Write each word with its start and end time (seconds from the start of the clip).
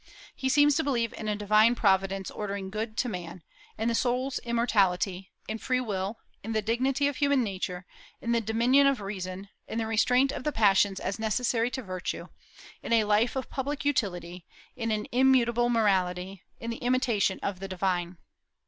He 0.35 0.49
seems 0.49 0.73
to 0.77 0.83
believe 0.83 1.13
in 1.13 1.27
a 1.27 1.35
divine 1.35 1.75
providence 1.75 2.31
ordering 2.31 2.71
good 2.71 2.97
to 2.97 3.07
man, 3.07 3.43
in 3.77 3.87
the 3.87 3.93
soul's 3.93 4.39
immortality, 4.39 5.31
in 5.47 5.59
free 5.59 5.79
will, 5.79 6.17
in 6.41 6.53
the 6.53 6.61
dignity 6.63 7.07
of 7.07 7.17
human 7.17 7.43
nature, 7.43 7.85
in 8.19 8.31
the 8.31 8.41
dominion 8.41 8.87
of 8.87 8.99
reason, 8.99 9.49
in 9.67 9.77
the 9.77 9.85
restraint 9.85 10.31
of 10.31 10.43
the 10.43 10.51
passions 10.51 10.99
as 10.99 11.19
necessary 11.19 11.69
to 11.69 11.83
virtue, 11.83 12.29
in 12.81 12.93
a 12.93 13.03
life 13.03 13.35
of 13.35 13.51
public 13.51 13.85
utility, 13.85 14.43
in 14.75 14.89
an 14.89 15.05
immutable 15.11 15.69
morality, 15.69 16.41
in 16.59 16.71
the 16.71 16.77
imitation 16.77 17.39
of 17.43 17.59
the 17.59 17.67
divine. 17.67 18.17